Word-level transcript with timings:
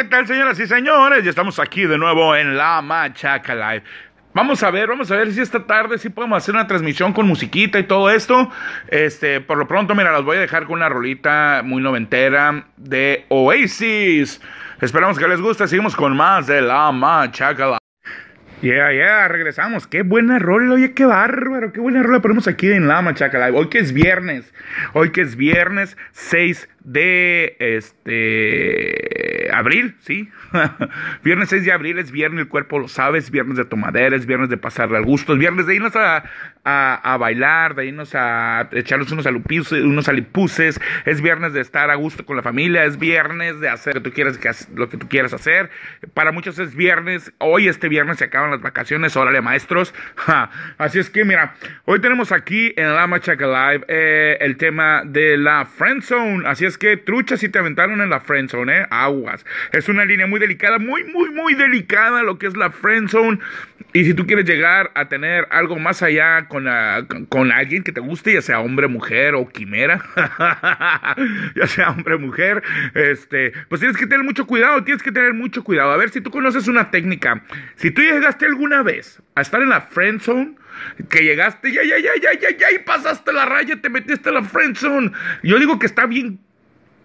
¿qué 0.00 0.04
tal, 0.04 0.26
señoras 0.26 0.58
y 0.58 0.66
señores? 0.66 1.22
Ya 1.24 1.28
estamos 1.28 1.58
aquí 1.58 1.84
de 1.84 1.98
nuevo 1.98 2.34
en 2.34 2.56
La 2.56 2.80
Machaca 2.80 3.54
Live. 3.54 3.82
Vamos 4.32 4.62
a 4.62 4.70
ver, 4.70 4.88
vamos 4.88 5.10
a 5.10 5.16
ver 5.16 5.30
si 5.30 5.42
esta 5.42 5.66
tarde 5.66 5.98
sí 5.98 6.08
podemos 6.08 6.38
hacer 6.38 6.54
una 6.54 6.66
transmisión 6.66 7.12
con 7.12 7.26
musiquita 7.26 7.78
y 7.78 7.82
todo 7.82 8.08
esto. 8.08 8.50
Este, 8.88 9.42
por 9.42 9.58
lo 9.58 9.68
pronto, 9.68 9.94
mira, 9.94 10.10
los 10.12 10.24
voy 10.24 10.38
a 10.38 10.40
dejar 10.40 10.64
con 10.64 10.76
una 10.76 10.88
rolita 10.88 11.60
muy 11.62 11.82
noventera 11.82 12.64
de 12.78 13.26
Oasis. 13.28 14.40
Esperamos 14.80 15.18
que 15.18 15.28
les 15.28 15.38
guste. 15.38 15.68
Seguimos 15.68 15.94
con 15.94 16.16
más 16.16 16.46
de 16.46 16.62
La 16.62 16.90
Machaca 16.92 17.66
Live. 17.66 17.80
Yeah, 18.62 18.92
yeah, 18.92 19.28
regresamos. 19.28 19.86
Qué 19.86 20.02
buena 20.02 20.38
rola, 20.38 20.74
oye, 20.74 20.94
qué 20.94 21.04
bárbaro, 21.04 21.72
qué 21.72 21.80
buena 21.80 22.02
rola 22.02 22.20
ponemos 22.20 22.46
aquí 22.48 22.70
en 22.70 22.88
La 22.88 23.02
Machaca 23.02 23.38
Live. 23.38 23.58
Hoy 23.58 23.68
que 23.68 23.78
es 23.78 23.92
viernes, 23.92 24.52
hoy 24.94 25.12
que 25.12 25.20
es 25.20 25.36
viernes 25.36 25.96
6 26.12 26.68
de 26.84 27.56
este 27.58 29.19
abril, 29.52 29.96
sí. 30.00 30.28
viernes 31.24 31.48
6 31.50 31.64
de 31.64 31.72
abril 31.72 31.98
es 31.98 32.10
viernes, 32.10 32.40
el 32.40 32.48
cuerpo 32.48 32.78
lo 32.78 32.88
sabe, 32.88 33.18
es 33.18 33.30
viernes 33.30 33.56
de 33.56 33.64
tomadera, 33.64 34.16
es 34.16 34.26
viernes 34.26 34.48
de 34.48 34.56
pasarle 34.56 34.96
al 34.96 35.04
gusto, 35.04 35.32
es 35.32 35.38
viernes 35.38 35.66
de 35.66 35.74
irnos 35.74 35.94
a, 35.96 36.24
a, 36.64 37.16
bailar, 37.18 37.74
de 37.74 37.86
irnos 37.86 38.14
a 38.14 38.68
echarnos 38.72 39.10
unos, 39.12 39.26
alupices, 39.26 39.82
unos 39.82 40.08
alipuses, 40.08 40.80
es 41.04 41.20
viernes 41.22 41.52
de 41.52 41.60
estar 41.60 41.90
a 41.90 41.94
gusto 41.94 42.24
con 42.24 42.36
la 42.36 42.42
familia, 42.42 42.84
es 42.84 42.98
viernes 42.98 43.60
de 43.60 43.68
hacer 43.68 43.94
lo 43.94 44.02
que 44.02 44.10
tú 44.10 44.14
quieras, 44.14 44.68
lo 44.74 44.88
que 44.88 44.96
tú 44.96 45.08
quieras 45.08 45.32
hacer. 45.32 45.70
Para 46.14 46.32
muchos 46.32 46.58
es 46.58 46.74
viernes, 46.74 47.32
hoy 47.38 47.68
este 47.68 47.88
viernes 47.88 48.18
se 48.18 48.24
acaban 48.24 48.50
las 48.50 48.60
vacaciones, 48.60 49.16
órale 49.16 49.40
maestros. 49.40 49.94
Así 50.78 50.98
es 50.98 51.10
que 51.10 51.24
mira, 51.24 51.54
hoy 51.84 52.00
tenemos 52.00 52.32
aquí 52.32 52.72
en 52.76 52.94
La 52.94 53.06
Machaca 53.06 53.46
Live 53.46 53.84
eh, 53.88 54.38
el 54.40 54.56
tema 54.56 55.02
de 55.04 55.36
la 55.36 55.64
Friend 55.64 56.02
Zone, 56.02 56.46
así 56.46 56.64
es 56.64 56.78
que 56.78 56.96
truchas 56.96 57.40
si 57.40 57.48
te 57.48 57.58
aventaron 57.58 58.00
en 58.00 58.10
la 58.10 58.20
Friend 58.20 58.48
Zone, 58.48 58.78
eh, 58.78 58.86
aguas. 58.90 59.44
Es 59.72 59.88
una 59.88 60.04
línea 60.04 60.26
muy 60.26 60.40
delicada, 60.40 60.78
muy, 60.78 61.04
muy, 61.04 61.30
muy 61.30 61.54
delicada 61.54 62.22
lo 62.22 62.38
que 62.38 62.46
es 62.46 62.56
la 62.56 62.70
Friend 62.70 63.08
Zone. 63.08 63.38
Y 63.92 64.04
si 64.04 64.14
tú 64.14 64.24
quieres 64.26 64.44
llegar 64.44 64.92
a 64.94 65.08
tener 65.08 65.48
algo 65.50 65.78
más 65.78 66.02
allá 66.02 66.46
con, 66.46 66.68
ah, 66.68 67.04
con, 67.08 67.26
con 67.26 67.50
alguien 67.50 67.82
que 67.82 67.90
te 67.90 68.00
guste, 68.00 68.34
ya 68.34 68.42
sea 68.42 68.60
hombre, 68.60 68.86
mujer 68.86 69.34
o 69.34 69.48
quimera, 69.48 70.00
ya 71.56 71.66
sea 71.66 71.90
hombre, 71.90 72.16
mujer, 72.16 72.62
este, 72.94 73.52
pues 73.68 73.80
tienes 73.80 73.96
que 73.96 74.06
tener 74.06 74.24
mucho 74.24 74.46
cuidado, 74.46 74.84
tienes 74.84 75.02
que 75.02 75.10
tener 75.10 75.34
mucho 75.34 75.64
cuidado. 75.64 75.90
A 75.90 75.96
ver 75.96 76.10
si 76.10 76.20
tú 76.20 76.30
conoces 76.30 76.68
una 76.68 76.90
técnica. 76.90 77.42
Si 77.74 77.90
tú 77.90 78.02
llegaste 78.02 78.46
alguna 78.46 78.82
vez 78.82 79.20
a 79.34 79.40
estar 79.40 79.60
en 79.60 79.70
la 79.70 79.80
friend 79.80 80.20
zone, 80.20 80.54
que 81.08 81.24
llegaste, 81.24 81.72
ya, 81.72 81.82
ya, 81.82 81.98
ya, 81.98 82.12
ya, 82.22 82.32
ya, 82.38 82.56
ya, 82.56 82.72
y 82.72 82.78
pasaste 82.78 83.32
la 83.32 83.44
raya, 83.44 83.80
te 83.80 83.88
metiste 83.88 84.28
en 84.28 84.36
la 84.36 84.42
friend 84.44 84.76
zone. 84.76 85.10
Yo 85.42 85.58
digo 85.58 85.78
que 85.78 85.86
está 85.86 86.06
bien 86.06 86.38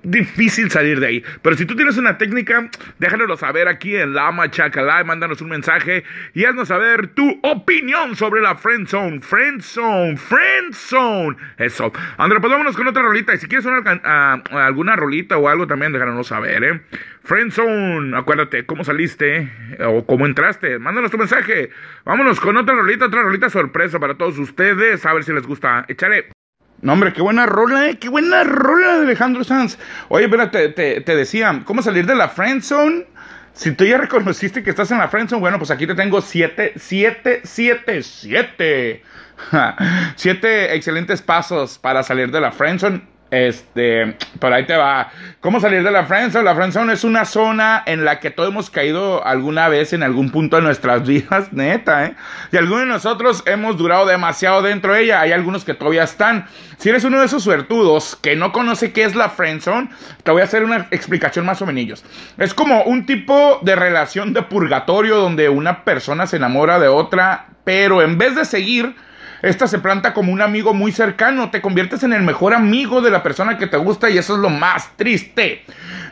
difícil 0.06 0.72
salir 0.72 1.00
de 1.00 1.08
ahí. 1.08 1.24
Pero 1.42 1.56
si 1.56 1.66
tú 1.66 1.76
tienes 1.76 1.98
una 1.98 2.18
técnica, 2.18 2.70
déjanoslo 3.00 3.38
saber 3.38 3.68
aquí 3.68 3.96
en 3.96 4.14
La 4.14 4.32
Machaca 4.32 4.82
Live, 4.82 5.04
mándanos 5.06 5.42
un 5.42 5.50
mensaje 5.50 6.04
y 6.34 6.46
haznos 6.46 6.68
saber 6.68 7.08
tu 7.08 7.40
opinión 7.44 8.16
sobre 8.16 8.42
la 8.42 8.56
Friend 8.56 8.88
Zone. 8.88 9.22
Friend 9.22 9.62
Zone, 9.62 10.18
Friend 10.18 10.74
Zone. 10.74 11.36
Eso. 11.58 11.92
André, 12.18 12.40
pues 12.40 12.52
vámonos 12.52 12.76
con 12.76 12.88
otra 12.88 13.02
rolita. 13.02 13.34
Y 13.34 13.38
si 13.38 13.48
quieres 13.48 13.66
una, 13.66 13.80
uh, 13.80 14.58
alguna 14.58 14.96
rolita 14.96 15.38
o 15.38 15.48
algo 15.48 15.68
también, 15.68 15.92
déjanos 15.92 16.28
saber, 16.28 16.64
¿eh? 16.64 16.82
Friend 17.24 17.52
Zone, 17.52 18.16
acuérdate 18.16 18.66
cómo 18.66 18.84
saliste 18.84 19.52
o 19.80 20.06
cómo 20.06 20.26
entraste. 20.26 20.78
Mándanos 20.78 21.10
tu 21.10 21.18
mensaje. 21.18 21.72
Vámonos 22.06 22.40
con 22.40 22.56
otra 22.56 22.76
rolita, 22.76 23.06
otra 23.06 23.24
rolita 23.24 23.50
sorpresa 23.50 24.00
para 24.00 24.16
todos 24.16 24.38
ustedes. 24.38 25.06
A 25.06 25.14
ver 25.14 25.24
si 25.24 25.34
les 25.34 25.48
gusta. 25.48 25.86
Échale. 25.88 26.35
No, 26.82 26.94
hombre, 26.94 27.14
qué 27.14 27.22
buena 27.22 27.46
rola, 27.46 27.90
eh, 27.90 27.98
qué 27.98 28.10
buena 28.10 28.44
rola 28.44 28.96
de 28.96 29.06
Alejandro 29.06 29.44
Sanz. 29.44 29.78
Oye, 30.10 30.28
pero 30.30 30.50
te, 30.52 30.70
te, 30.70 31.02
te, 31.02 31.16
decía, 31.16 31.62
¿cómo 31.66 31.82
salir 31.82 32.06
de 32.06 32.16
la 32.16 32.30
friend 32.30 32.62
zone? 32.62 33.06
Si 33.54 33.72
tú 33.72 33.86
ya 33.86 33.98
reconociste 34.00 34.64
que 34.64 34.70
estás 34.70 34.92
en 34.92 34.98
la 34.98 35.08
friend 35.08 35.30
zone, 35.30 35.40
bueno, 35.40 35.58
pues 35.58 35.72
aquí 35.72 35.88
te 35.88 35.96
tengo 35.96 36.22
siete, 36.22 36.74
siete, 36.76 37.42
siete, 37.44 38.04
siete. 38.04 39.04
siete 40.16 40.76
excelentes 40.76 41.22
pasos 41.22 41.78
para 41.80 42.04
salir 42.04 42.32
de 42.32 42.42
la 42.42 42.52
friend 42.52 42.80
zone. 42.80 43.15
Este, 43.32 44.16
por 44.40 44.54
ahí 44.54 44.66
te 44.66 44.78
va. 44.78 45.12
¿Cómo 45.40 45.60
salir 45.60 45.84
de 45.84 45.92
la 45.92 46.06
friendzone? 46.06 46.46
La 46.46 46.56
friendzone 46.56 46.94
es 46.94 47.04
una 47.04 47.26
zona 47.26 47.82
en 47.86 48.06
la 48.06 48.20
que 48.20 48.30
todos 48.30 48.50
hemos 48.50 48.70
caído 48.70 49.26
alguna 49.26 49.68
vez 49.68 49.94
en 49.94 50.04
algún 50.04 50.30
punto 50.30 50.58
de 50.58 50.62
nuestras 50.62 51.06
vidas, 51.08 51.52
neta, 51.52 52.06
¿eh? 52.06 52.16
Y 52.52 52.58
algunos 52.58 52.82
de 52.82 52.86
nosotros 52.86 53.44
hemos 53.48 53.78
durado 53.78 54.06
demasiado 54.06 54.62
dentro 54.62 54.94
de 54.94 55.04
ella. 55.04 55.22
Hay 55.22 55.32
algunos 55.32 55.66
que 55.66 55.74
todavía 55.74 56.04
están. 56.04 56.46
Si 56.78 56.90
eres 56.90 57.04
uno 57.04 57.20
de 57.20 57.26
esos 57.26 57.44
suertudos 57.44 58.16
que 58.16 58.36
no 58.36 58.52
conoce 58.52 58.94
qué 58.94 59.04
es 59.04 59.16
la 59.16 59.30
friendzone, 59.30 59.90
te 60.24 60.32
voy 60.32 60.42
a 60.42 60.46
hacer 60.46 60.64
una 60.64 60.88
explicación 60.92 61.46
más 61.46 61.62
o 61.62 61.66
menos. 61.66 62.06
Es 62.38 62.54
como 62.54 62.84
un 62.84 63.06
tipo 63.06 63.60
de 63.64 63.76
relación 63.76 64.34
de 64.34 64.44
purgatorio 64.44 65.18
donde 65.18 65.50
una 65.50 65.84
persona 65.84 66.28
se 66.28 66.38
enamora 66.38 66.80
de 66.80 66.88
otra, 66.88 67.48
pero 67.64 68.02
en 68.02 68.18
vez 68.18 68.36
de 68.36 68.46
seguir 68.46 68.96
esta 69.46 69.68
se 69.68 69.78
planta 69.78 70.14
como 70.14 70.34
un 70.34 70.42
amigo 70.42 70.74
muy 70.74 70.92
cercano, 70.92 71.52
te 71.52 71.62
conviertes 71.62 72.02
en 72.02 72.14
el 72.14 72.24
mejor 72.24 72.56
amigo 72.56 73.02
de 73.02 73.12
la 73.12 73.22
persona 73.22 73.60
que 73.60 73.68
te 73.68 73.78
gusta 73.78 74.10
y 74.10 74.18
eso 74.18 74.34
es 74.34 74.40
lo 74.40 74.50
más 74.50 74.90
triste. 74.96 75.64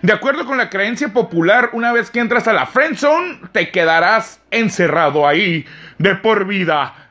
De 0.03 0.13
acuerdo 0.13 0.45
con 0.45 0.59
la 0.59 0.69
creencia 0.69 1.09
popular, 1.09 1.71
una 1.73 1.91
vez 1.91 2.11
que 2.11 2.19
entras 2.19 2.47
a 2.47 2.53
la 2.53 2.67
friendzone, 2.67 3.39
te 3.51 3.71
quedarás 3.71 4.39
encerrado 4.51 5.27
ahí 5.27 5.66
de 5.97 6.13
por 6.13 6.45
vida. 6.45 7.02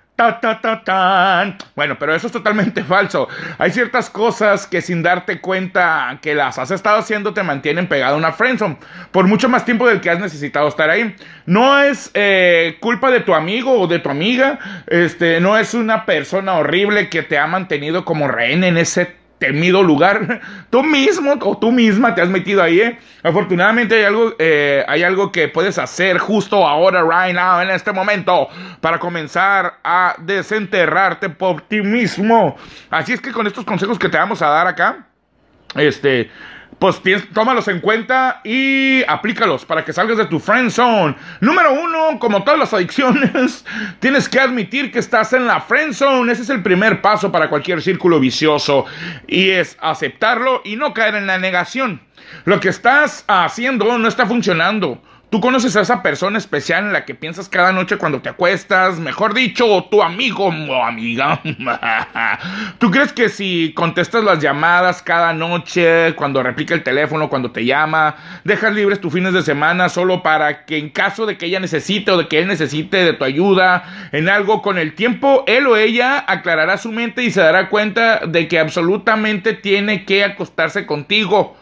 Bueno, 1.74 1.96
pero 1.98 2.14
eso 2.14 2.26
es 2.26 2.32
totalmente 2.32 2.84
falso. 2.84 3.28
Hay 3.58 3.70
ciertas 3.70 4.08
cosas 4.08 4.66
que 4.66 4.80
sin 4.80 5.02
darte 5.02 5.40
cuenta 5.40 6.18
que 6.22 6.34
las 6.34 6.58
has 6.58 6.70
estado 6.70 6.98
haciendo 6.98 7.34
te 7.34 7.42
mantienen 7.42 7.88
pegado 7.88 8.14
a 8.14 8.18
una 8.18 8.32
friendzone 8.32 8.76
por 9.10 9.26
mucho 9.26 9.48
más 9.48 9.64
tiempo 9.64 9.88
del 9.88 10.00
que 10.00 10.10
has 10.10 10.20
necesitado 10.20 10.68
estar 10.68 10.90
ahí. 10.90 11.16
No 11.46 11.80
es 11.80 12.10
eh, 12.14 12.76
culpa 12.80 13.10
de 13.10 13.20
tu 13.20 13.34
amigo 13.34 13.80
o 13.80 13.86
de 13.86 13.98
tu 13.98 14.10
amiga. 14.10 14.58
Este, 14.86 15.40
no 15.40 15.58
es 15.58 15.74
una 15.74 16.06
persona 16.06 16.54
horrible 16.54 17.08
que 17.08 17.22
te 17.22 17.38
ha 17.38 17.46
mantenido 17.46 18.04
como 18.04 18.28
rehén 18.28 18.64
en 18.64 18.76
ese 18.76 19.21
temido 19.42 19.82
lugar. 19.82 20.40
Tú 20.70 20.84
mismo 20.84 21.32
o 21.40 21.58
tú 21.58 21.72
misma 21.72 22.14
te 22.14 22.22
has 22.22 22.28
metido 22.28 22.62
ahí, 22.62 22.80
¿eh? 22.80 22.98
Afortunadamente 23.24 23.96
hay 23.96 24.04
algo, 24.04 24.34
eh, 24.38 24.84
hay 24.86 25.02
algo 25.02 25.32
que 25.32 25.48
puedes 25.48 25.78
hacer 25.78 26.18
justo 26.18 26.66
ahora, 26.66 27.02
right 27.02 27.34
now, 27.34 27.60
en 27.60 27.70
este 27.70 27.92
momento, 27.92 28.48
para 28.80 28.98
comenzar 28.98 29.74
a 29.82 30.14
desenterrarte 30.18 31.28
por 31.28 31.62
ti 31.62 31.82
mismo. 31.82 32.56
Así 32.88 33.12
es 33.12 33.20
que 33.20 33.32
con 33.32 33.46
estos 33.46 33.64
consejos 33.64 33.98
que 33.98 34.08
te 34.08 34.16
vamos 34.16 34.40
a 34.42 34.48
dar 34.48 34.66
acá, 34.68 35.06
este, 35.74 36.30
pues 36.82 37.00
tómalos 37.32 37.68
en 37.68 37.78
cuenta 37.78 38.40
y 38.42 39.04
aplícalos 39.06 39.64
para 39.64 39.84
que 39.84 39.92
salgas 39.92 40.18
de 40.18 40.24
tu 40.24 40.40
friend 40.40 40.68
zone. 40.68 41.14
Número 41.38 41.72
uno, 41.74 42.18
como 42.18 42.42
todas 42.42 42.58
las 42.58 42.74
adicciones, 42.74 43.64
tienes 44.00 44.28
que 44.28 44.40
admitir 44.40 44.90
que 44.90 44.98
estás 44.98 45.32
en 45.32 45.46
la 45.46 45.60
friend 45.60 45.94
zone. 45.94 46.32
Ese 46.32 46.42
es 46.42 46.50
el 46.50 46.60
primer 46.60 47.00
paso 47.00 47.30
para 47.30 47.48
cualquier 47.48 47.80
círculo 47.82 48.18
vicioso 48.18 48.84
y 49.28 49.50
es 49.50 49.76
aceptarlo 49.80 50.60
y 50.64 50.74
no 50.74 50.92
caer 50.92 51.14
en 51.14 51.28
la 51.28 51.38
negación. 51.38 52.00
Lo 52.46 52.58
que 52.58 52.70
estás 52.70 53.24
haciendo 53.28 53.96
no 53.96 54.08
está 54.08 54.26
funcionando. 54.26 55.00
Tú 55.32 55.40
conoces 55.40 55.74
a 55.76 55.80
esa 55.80 56.02
persona 56.02 56.36
especial 56.36 56.84
en 56.84 56.92
la 56.92 57.06
que 57.06 57.14
piensas 57.14 57.48
cada 57.48 57.72
noche 57.72 57.96
cuando 57.96 58.20
te 58.20 58.28
acuestas, 58.28 58.98
mejor 58.98 59.32
dicho, 59.32 59.88
tu 59.90 60.02
amigo 60.02 60.48
o 60.68 60.84
amiga. 60.84 61.40
¿Tú 62.76 62.90
crees 62.90 63.14
que 63.14 63.30
si 63.30 63.72
contestas 63.72 64.24
las 64.24 64.40
llamadas 64.40 65.02
cada 65.02 65.32
noche, 65.32 66.14
cuando 66.16 66.42
replica 66.42 66.74
el 66.74 66.82
teléfono, 66.82 67.30
cuando 67.30 67.50
te 67.50 67.64
llama, 67.64 68.14
dejas 68.44 68.74
libres 68.74 69.00
tus 69.00 69.10
fines 69.10 69.32
de 69.32 69.40
semana 69.40 69.88
solo 69.88 70.22
para 70.22 70.66
que 70.66 70.76
en 70.76 70.90
caso 70.90 71.24
de 71.24 71.38
que 71.38 71.46
ella 71.46 71.60
necesite 71.60 72.10
o 72.10 72.18
de 72.18 72.28
que 72.28 72.38
él 72.38 72.46
necesite 72.46 72.98
de 72.98 73.14
tu 73.14 73.24
ayuda 73.24 74.10
en 74.12 74.28
algo 74.28 74.60
con 74.60 74.76
el 74.76 74.92
tiempo, 74.94 75.44
él 75.46 75.66
o 75.66 75.78
ella 75.78 76.22
aclarará 76.28 76.76
su 76.76 76.92
mente 76.92 77.22
y 77.22 77.30
se 77.30 77.40
dará 77.40 77.70
cuenta 77.70 78.26
de 78.26 78.48
que 78.48 78.58
absolutamente 78.58 79.54
tiene 79.54 80.04
que 80.04 80.24
acostarse 80.24 80.84
contigo? 80.84 81.56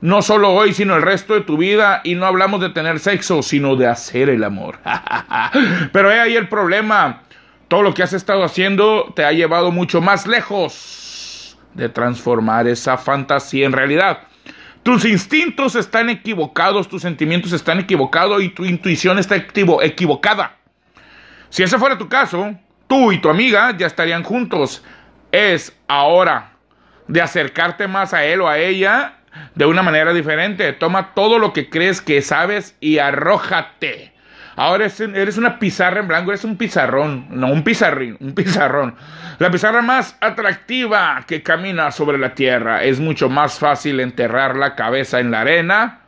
No 0.00 0.20
solo 0.20 0.52
hoy, 0.52 0.74
sino 0.74 0.94
el 0.94 1.02
resto 1.02 1.34
de 1.34 1.40
tu 1.40 1.56
vida. 1.56 2.00
Y 2.04 2.14
no 2.14 2.26
hablamos 2.26 2.60
de 2.60 2.70
tener 2.70 2.98
sexo, 2.98 3.42
sino 3.42 3.76
de 3.76 3.86
hacer 3.86 4.28
el 4.28 4.44
amor. 4.44 4.78
Pero 5.92 6.12
he 6.12 6.20
ahí 6.20 6.36
el 6.36 6.48
problema. 6.48 7.22
Todo 7.68 7.82
lo 7.82 7.94
que 7.94 8.02
has 8.02 8.12
estado 8.12 8.44
haciendo 8.44 9.12
te 9.16 9.24
ha 9.24 9.32
llevado 9.32 9.72
mucho 9.72 10.00
más 10.00 10.26
lejos 10.26 11.58
de 11.74 11.88
transformar 11.88 12.66
esa 12.66 12.96
fantasía 12.96 13.66
en 13.66 13.72
realidad. 13.72 14.20
Tus 14.82 15.04
instintos 15.04 15.74
están 15.74 16.08
equivocados, 16.08 16.88
tus 16.88 17.02
sentimientos 17.02 17.52
están 17.52 17.80
equivocados 17.80 18.40
y 18.42 18.50
tu 18.50 18.64
intuición 18.64 19.18
está 19.18 19.34
equivocada. 19.34 20.56
Si 21.48 21.64
ese 21.64 21.78
fuera 21.78 21.98
tu 21.98 22.08
caso, 22.08 22.54
tú 22.86 23.10
y 23.10 23.18
tu 23.18 23.28
amiga 23.28 23.76
ya 23.76 23.88
estarían 23.88 24.22
juntos. 24.22 24.84
Es 25.32 25.76
ahora 25.88 26.52
de 27.08 27.20
acercarte 27.20 27.88
más 27.88 28.14
a 28.14 28.24
él 28.24 28.40
o 28.42 28.48
a 28.48 28.58
ella 28.58 29.15
de 29.54 29.66
una 29.66 29.82
manera 29.82 30.12
diferente. 30.12 30.72
Toma 30.72 31.14
todo 31.14 31.38
lo 31.38 31.52
que 31.52 31.68
crees 31.68 32.00
que 32.00 32.22
sabes 32.22 32.76
y 32.80 32.98
arrójate. 32.98 34.12
Ahora 34.56 34.86
eres 34.86 35.36
una 35.36 35.58
pizarra 35.58 36.00
en 36.00 36.08
blanco, 36.08 36.30
eres 36.30 36.44
un 36.44 36.56
pizarrón, 36.56 37.26
no 37.30 37.48
un 37.48 37.62
pizarrín, 37.62 38.16
un 38.20 38.34
pizarrón. 38.34 38.94
La 39.38 39.50
pizarra 39.50 39.82
más 39.82 40.16
atractiva 40.20 41.22
que 41.26 41.42
camina 41.42 41.90
sobre 41.90 42.16
la 42.16 42.34
tierra. 42.34 42.82
Es 42.82 42.98
mucho 42.98 43.28
más 43.28 43.58
fácil 43.58 44.00
enterrar 44.00 44.56
la 44.56 44.74
cabeza 44.74 45.20
en 45.20 45.30
la 45.30 45.42
arena 45.42 46.00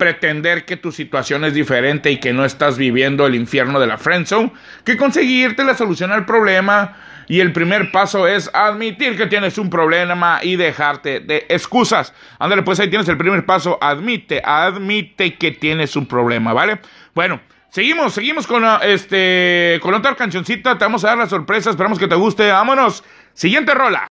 pretender 0.00 0.64
que 0.64 0.78
tu 0.78 0.90
situación 0.92 1.44
es 1.44 1.52
diferente 1.52 2.10
y 2.10 2.16
que 2.16 2.32
no 2.32 2.46
estás 2.46 2.78
viviendo 2.78 3.26
el 3.26 3.34
infierno 3.34 3.78
de 3.78 3.86
la 3.86 3.98
friendzone 3.98 4.50
que 4.82 4.96
conseguirte 4.96 5.62
la 5.62 5.74
solución 5.74 6.10
al 6.10 6.24
problema. 6.24 6.96
Y 7.30 7.38
el 7.38 7.52
primer 7.52 7.92
paso 7.92 8.26
es 8.26 8.50
admitir 8.52 9.16
que 9.16 9.28
tienes 9.28 9.56
un 9.56 9.70
problema 9.70 10.40
y 10.42 10.56
dejarte 10.56 11.20
de 11.20 11.46
excusas. 11.48 12.12
Ándale, 12.40 12.64
pues 12.64 12.80
ahí 12.80 12.90
tienes 12.90 13.08
el 13.08 13.16
primer 13.16 13.46
paso. 13.46 13.78
Admite, 13.80 14.42
admite 14.44 15.36
que 15.36 15.52
tienes 15.52 15.94
un 15.94 16.06
problema, 16.06 16.52
¿vale? 16.52 16.80
Bueno, 17.14 17.40
seguimos, 17.68 18.14
seguimos 18.14 18.48
con, 18.48 18.64
ah, 18.64 18.80
este, 18.82 19.78
con 19.80 19.94
otra 19.94 20.16
cancioncita. 20.16 20.76
Te 20.76 20.84
vamos 20.84 21.04
a 21.04 21.10
dar 21.10 21.18
la 21.18 21.28
sorpresa. 21.28 21.70
Esperamos 21.70 22.00
que 22.00 22.08
te 22.08 22.16
guste. 22.16 22.50
Vámonos. 22.50 23.04
Siguiente 23.32 23.74
rola. 23.74 24.08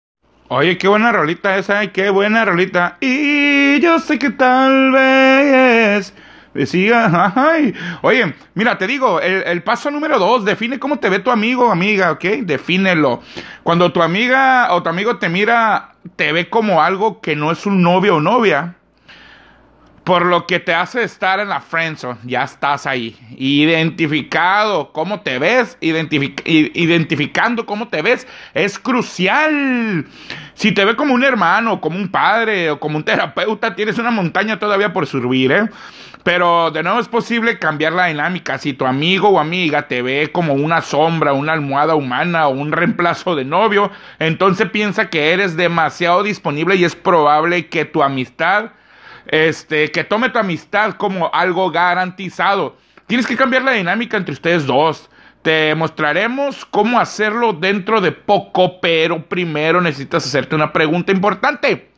Oye, 0.47 0.79
qué 0.79 0.87
buena 0.87 1.11
rolita 1.11 1.59
esa, 1.59 1.88
qué 1.88 2.11
buena 2.11 2.44
rolita. 2.44 2.99
Y 3.00 3.81
yo 3.81 3.99
sé 3.99 4.21
que 4.21 4.31
tal 4.31 4.93
vez 4.93 6.14
Decía, 6.58 7.32
ay, 7.37 7.72
oye, 8.02 8.34
mira, 8.55 8.76
te 8.78 8.88
digo, 8.88 9.20
el, 9.20 9.62
paso 9.62 9.93
número 9.93 10.19
dos, 10.19 10.44
define 10.44 10.81
cómo 10.81 10.99
te 10.99 11.08
ve 11.08 11.20
tu 11.20 11.31
amigo 11.31 11.69
o 11.69 11.70
amiga, 11.70 12.10
¿ok? 12.10 12.25
Defínelo. 12.43 13.22
Cuando 13.62 13.93
tu 13.93 14.02
amiga 14.02 14.66
o 14.75 14.82
tu 14.82 14.88
amigo 14.88 15.19
te 15.19 15.28
mira, 15.28 15.94
te 16.16 16.32
ve 16.32 16.50
como 16.50 16.82
algo 16.82 17.20
que 17.20 17.37
no 17.37 17.52
es 17.52 17.64
un 17.64 17.81
novio 17.81 18.16
o 18.16 18.20
novia, 18.20 18.75
por 20.02 20.26
lo 20.26 20.49
que 20.49 20.58
te 20.58 20.75
hace 20.75 21.05
estar 21.05 21.38
en 21.38 21.49
la 21.50 21.60
friendzone, 21.60 22.19
ya 22.25 22.43
estás 22.43 22.88
ahí. 22.88 23.16
Identificado 23.37 24.90
cómo 24.90 25.20
te 25.20 25.38
ves, 25.38 25.76
identificando 25.81 27.66
cómo 27.66 27.87
te 27.87 28.02
ves, 28.02 28.26
es 28.54 28.81
crucial. 28.81 30.06
Si 30.54 30.72
te 30.72 30.84
ve 30.84 30.96
como 30.96 31.14
un 31.14 31.22
hermano, 31.22 31.81
como 31.81 31.99
un 31.99 32.08
padre 32.08 32.70
o 32.72 32.81
como 32.81 32.96
un 32.96 33.04
terapeuta, 33.04 33.76
tienes 33.76 33.96
una 33.99 34.11
montaña 34.11 34.58
todavía 34.58 34.93
por 34.93 35.06
subir, 35.06 35.52
¿eh? 35.52 35.69
Pero 36.28 36.70
de 36.70 36.82
nuevo 36.82 37.00
es 37.00 37.08
posible 37.08 37.58
cambiar 37.58 37.94
la 37.94 38.08
dinámica. 38.08 38.58
Si 38.58 38.75
tu 38.75 38.84
amigo 38.84 39.30
o 39.30 39.40
amiga 39.40 39.88
te 39.88 40.02
ve 40.02 40.28
como 40.30 40.52
una 40.52 40.82
sombra, 40.82 41.32
una 41.32 41.54
almohada 41.54 41.94
humana 41.94 42.48
o 42.48 42.50
un 42.50 42.70
reemplazo 42.70 43.34
de 43.34 43.46
novio, 43.46 43.90
entonces 44.19 44.69
piensa 44.69 45.08
que 45.08 45.32
eres 45.32 45.56
demasiado 45.56 46.22
disponible 46.22 46.76
y 46.76 46.84
es 46.84 46.94
probable 46.94 47.69
que 47.69 47.86
tu 47.86 48.02
amistad, 48.02 48.72
este, 49.28 49.90
que 49.90 50.04
tome 50.04 50.28
tu 50.28 50.38
amistad 50.38 50.96
como 50.96 51.30
algo 51.32 51.70
garantizado. 51.70 52.76
Tienes 53.06 53.26
que 53.26 53.34
cambiar 53.34 53.62
la 53.62 53.72
dinámica 53.72 54.19
entre 54.19 54.34
ustedes 54.34 54.66
dos. 54.66 55.08
Te 55.40 55.75
mostraremos 55.76 56.66
cómo 56.66 57.00
hacerlo 57.00 57.54
dentro 57.54 58.02
de 58.02 58.12
poco, 58.12 58.82
pero 58.82 59.26
primero 59.30 59.80
necesitas 59.80 60.26
hacerte 60.26 60.54
una 60.54 60.75
pregunta 60.75 61.10
importante. 61.10 61.88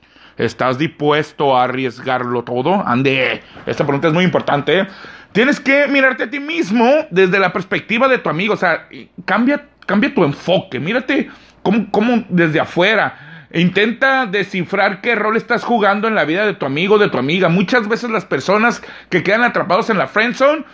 ¿Estás 0.40 0.78
dispuesto 0.78 1.54
a 1.54 1.64
arriesgarlo 1.64 2.42
todo? 2.44 2.82
Ande, 2.86 3.42
esta 3.66 3.84
pregunta 3.84 4.08
es 4.08 4.14
muy 4.14 4.24
importante. 4.24 4.80
¿eh? 4.80 4.86
Tienes 5.32 5.60
que 5.60 5.86
mirarte 5.86 6.24
a 6.24 6.30
ti 6.30 6.40
mismo 6.40 6.88
desde 7.10 7.38
la 7.38 7.52
perspectiva 7.52 8.08
de 8.08 8.18
tu 8.18 8.30
amigo. 8.30 8.54
O 8.54 8.56
sea, 8.56 8.88
cambia, 9.26 9.66
cambia 9.84 10.14
tu 10.14 10.24
enfoque. 10.24 10.80
Mírate 10.80 11.28
como, 11.62 12.24
desde 12.30 12.58
afuera. 12.58 13.46
Intenta 13.52 14.24
descifrar 14.24 15.02
qué 15.02 15.14
rol 15.14 15.36
estás 15.36 15.62
jugando 15.62 16.08
en 16.08 16.14
la 16.14 16.24
vida 16.24 16.46
de 16.46 16.54
tu 16.54 16.64
amigo, 16.64 16.96
de 16.96 17.10
tu 17.10 17.18
amiga. 17.18 17.50
Muchas 17.50 17.86
veces 17.86 18.08
las 18.08 18.24
personas 18.24 18.82
que 19.10 19.22
quedan 19.22 19.42
atrapados 19.42 19.90
en 19.90 19.98
la 19.98 20.06
friend 20.06 20.34
zone 20.34 20.64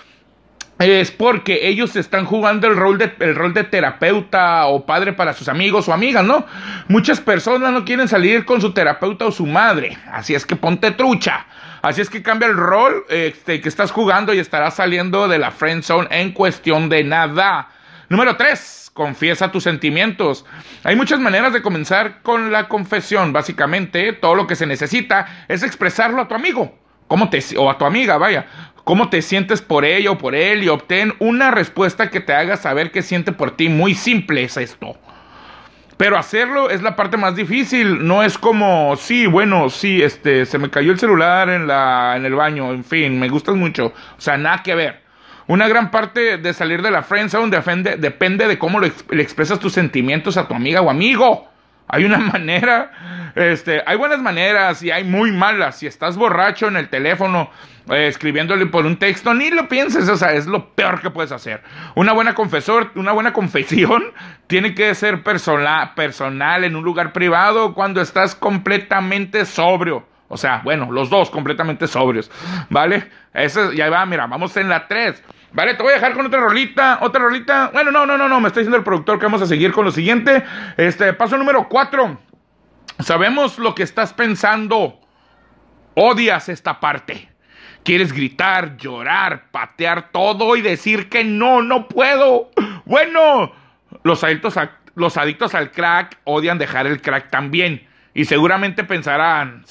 es 0.78 1.11
porque 1.11 1.69
ellos 1.69 1.96
están 1.96 2.26
jugando 2.26 2.67
el 2.67 2.76
rol 2.76 2.99
de 2.99 3.12
el 3.20 3.34
rol 3.34 3.55
de 3.55 3.64
terapeuta 3.64 4.67
o 4.67 4.84
padre 4.84 5.14
para 5.14 5.32
sus 5.32 5.49
amigos 5.49 5.88
o 5.88 5.93
amigas, 5.93 6.25
¿no? 6.25 6.44
Muchas 6.88 7.20
personas 7.20 7.73
no 7.73 7.84
quieren 7.84 8.08
salir 8.08 8.44
con 8.44 8.61
su 8.61 8.73
terapeuta 8.73 9.26
o 9.26 9.32
su 9.32 9.46
madre, 9.46 9.96
así 10.12 10.34
es 10.34 10.44
que 10.44 10.56
ponte 10.56 10.90
trucha. 10.90 11.46
Así 11.82 12.00
es 12.00 12.11
que 12.11 12.23
cambia 12.23 12.49
el 12.49 12.56
rol 12.56 13.05
este, 13.08 13.61
que 13.61 13.69
estás 13.69 13.93
jugando 13.93 14.34
y 14.34 14.40
estarás 14.40 14.75
saliendo 14.75 15.28
de 15.28 15.38
la 15.38 15.52
friend 15.52 15.84
zone 15.84 16.08
en 16.11 16.32
cuestión 16.32 16.88
de 16.88 17.05
nada. 17.05 17.69
Número 18.08 18.37
3. 18.37 18.90
Confiesa 18.93 19.52
tus 19.52 19.62
sentimientos. 19.62 20.44
Hay 20.82 20.96
muchas 20.96 21.20
maneras 21.20 21.52
de 21.52 21.62
comenzar 21.62 22.23
con 22.23 22.50
la 22.50 22.67
confesión. 22.67 23.32
Básicamente, 23.32 24.14
todo 24.14 24.34
lo 24.34 24.49
que 24.49 24.56
se 24.56 24.67
necesita 24.67 25.44
es 25.46 25.62
expresarlo 25.62 26.23
a 26.23 26.26
tu 26.26 26.34
amigo. 26.34 26.76
¿Cómo 27.06 27.31
te, 27.31 27.40
o 27.56 27.70
a 27.70 27.78
tu 27.78 27.84
amiga, 27.84 28.19
vaya 28.19 28.46
cómo 28.86 29.10
te 29.10 29.20
sientes 29.20 29.62
por 29.62 29.84
ella 29.84 30.12
o 30.12 30.18
por 30.18 30.36
él 30.36 30.62
y 30.62 30.68
obtén 30.68 31.12
una 31.18 31.50
respuesta 31.50 32.08
que 32.08 32.20
te 32.20 32.32
haga 32.32 32.56
saber 32.56 32.92
qué 32.92 33.02
siente 33.02 33.32
por 33.32 33.56
ti. 33.56 33.68
Muy 33.68 33.96
simple 33.96 34.44
es 34.44 34.56
esto. 34.56 34.96
Pero 35.96 36.16
hacerlo 36.16 36.70
es 36.70 36.82
la 36.82 36.94
parte 36.94 37.16
más 37.16 37.34
difícil, 37.34 38.06
no 38.06 38.22
es 38.22 38.38
como, 38.38 38.94
sí, 38.94 39.26
bueno, 39.26 39.70
sí, 39.70 40.02
este, 40.02 40.46
se 40.46 40.58
me 40.58 40.70
cayó 40.70 40.92
el 40.92 41.00
celular 41.00 41.48
en 41.48 41.66
la 41.66 42.14
en 42.16 42.26
el 42.26 42.36
baño, 42.36 42.70
en 42.70 42.84
fin, 42.84 43.18
me 43.18 43.28
gustas 43.28 43.56
mucho, 43.56 43.86
o 43.86 44.20
sea, 44.20 44.36
nada 44.36 44.62
que 44.62 44.76
ver. 44.76 45.00
Una 45.48 45.66
gran 45.66 45.90
parte 45.90 46.38
de 46.38 46.52
salir 46.52 46.80
de 46.80 46.92
la 46.92 47.02
friend 47.02 47.28
zone 47.30 47.50
depende 47.98 48.46
de 48.46 48.58
cómo 48.58 48.78
le 48.78 48.92
expresas 49.20 49.58
tus 49.58 49.72
sentimientos 49.72 50.36
a 50.36 50.46
tu 50.46 50.54
amiga 50.54 50.80
o 50.80 50.90
amigo. 50.90 51.48
Hay 51.88 52.04
una 52.04 52.18
manera, 52.32 53.32
este, 53.34 53.82
hay 53.86 53.96
buenas 53.96 54.20
maneras 54.20 54.82
y 54.82 54.90
hay 54.90 55.04
muy 55.04 55.32
malas. 55.32 55.78
Si 55.78 55.86
estás 55.86 56.16
borracho 56.16 56.68
en 56.68 56.76
el 56.76 56.88
teléfono, 56.88 57.50
eh, 57.90 58.08
escribiéndole 58.08 58.66
por 58.66 58.86
un 58.86 58.96
texto, 58.96 59.32
ni 59.34 59.50
lo 59.50 59.68
pienses, 59.68 60.08
o 60.08 60.16
sea, 60.16 60.32
es 60.32 60.46
lo 60.46 60.70
peor 60.74 61.00
que 61.00 61.10
puedes 61.10 61.32
hacer. 61.32 61.62
Una 61.94 62.12
buena 62.12 62.34
confesor, 62.34 62.90
una 62.96 63.12
buena 63.12 63.32
confesión 63.32 64.12
tiene 64.46 64.74
que 64.74 64.94
ser 64.94 65.22
personal 65.22 66.64
en 66.64 66.76
un 66.76 66.84
lugar 66.84 67.12
privado 67.12 67.74
cuando 67.74 68.00
estás 68.00 68.34
completamente 68.34 69.44
sobrio. 69.44 70.04
O 70.28 70.37
sea, 70.37 70.61
bueno, 70.64 70.90
los 70.90 71.08
dos 71.08 71.31
completamente 71.31 71.87
sobrios, 71.87 72.31
¿vale? 72.69 73.08
Eso 73.32 73.73
ya 73.73 73.88
va, 73.90 74.05
mira, 74.06 74.26
vamos 74.26 74.56
en 74.56 74.69
la 74.69 74.88
3. 74.88 75.23
Vale, 75.52 75.75
te 75.75 75.82
voy 75.82 75.93
a 75.93 75.94
dejar 75.94 76.14
con 76.14 76.26
otra 76.26 76.40
rolita, 76.40 76.99
otra 77.00 77.23
rolita. 77.23 77.70
Bueno, 77.73 77.90
no, 77.90 78.05
no, 78.05 78.19
no, 78.19 78.28
no, 78.28 78.40
me 78.40 78.49
está 78.49 78.61
diciendo 78.61 78.76
el 78.76 78.84
productor 78.84 79.19
que 79.19 79.26
vamos 79.26 79.43
a 79.43 79.46
seguir 79.46 79.73
con 79.73 79.84
lo 79.84 79.90
siguiente. 79.90 80.43
Este, 80.76 81.12
paso 81.12 81.37
número 81.38 81.69
cuatro. 81.69 82.19
Sabemos 82.99 83.58
lo 83.58 83.75
que 83.75 83.82
estás 83.82 84.12
pensando. 84.12 85.00
Odias 85.94 86.49
esta 86.49 86.81
parte. 86.81 87.31
Quieres 87.84 88.12
gritar, 88.12 88.76
llorar, 88.76 89.50
patear 89.50 90.11
todo 90.11 90.56
y 90.56 90.62
decir 90.62 91.08
que 91.08 91.25
no, 91.25 91.62
no 91.62 91.88
puedo. 91.88 92.50
Bueno, 92.84 93.52
los 94.02 94.25
adictos 94.25 94.56
al 94.56 95.70
crack 95.70 96.19
odian 96.25 96.58
dejar 96.58 96.87
el 96.87 97.00
crack 97.00 97.31
también. 97.31 97.87
Y 98.12 98.25
seguramente 98.25 98.84
pensarán, 98.84 99.64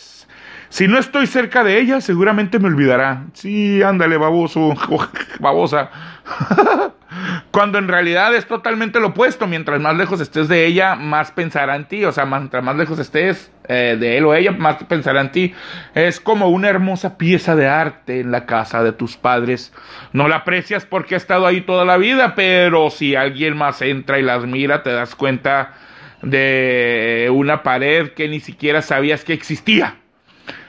si 0.70 0.88
no 0.88 0.98
estoy 0.98 1.28
cerca 1.28 1.64
de 1.64 1.80
ella, 1.80 2.02
seguramente 2.02 2.60
me 2.60 2.68
olvidará. 2.68 3.26
Sí, 3.34 3.82
ándale, 3.82 4.18
baboso, 4.18 4.74
babosa. 5.40 5.90
Cuando 7.52 7.78
en 7.78 7.88
realidad 7.88 8.36
es 8.36 8.46
totalmente 8.46 9.00
lo 9.00 9.08
opuesto. 9.08 9.48
Mientras 9.48 9.80
más 9.80 9.96
lejos 9.96 10.20
estés 10.20 10.48
de 10.48 10.66
ella, 10.66 10.96
más 10.96 11.32
pensará 11.32 11.76
en 11.76 11.86
ti. 11.86 12.04
O 12.04 12.12
sea, 12.12 12.26
mientras 12.26 12.64
más 12.64 12.76
lejos 12.76 13.00
estés 13.00 13.52
eh, 13.68 13.96
de 14.00 14.18
él 14.18 14.26
o 14.26 14.34
ella, 14.34 14.52
más 14.52 14.84
pensará 14.84 15.22
en 15.22 15.32
ti. 15.32 15.54
Es 15.94 16.20
como 16.20 16.50
una 16.50 16.70
hermosa 16.70 17.18
pieza 17.18 17.56
de 17.56 17.68
arte 17.68 18.20
en 18.20 18.32
la 18.32 18.46
casa 18.46 18.84
de 18.84 18.92
tus 18.92 19.18
padres. 19.18 19.74
No 20.14 20.28
la 20.28 20.38
aprecias 20.38 20.86
porque 20.86 21.16
ha 21.16 21.18
estado 21.18 21.46
ahí 21.46 21.62
toda 21.62 21.86
la 21.86 21.98
vida, 21.98 22.36
pero 22.36 22.90
si 22.90 23.16
alguien 23.16 23.56
más 23.56 23.82
entra 23.82 24.20
y 24.20 24.24
la 24.24 24.34
admira, 24.34 24.84
te 24.84 24.92
das 24.92 25.16
cuenta 25.16 25.74
de 26.22 27.30
una 27.32 27.64
pared 27.64 28.12
que 28.14 28.28
ni 28.28 28.40
siquiera 28.40 28.82
sabías 28.82 29.24
que 29.24 29.34
existía. 29.34 29.96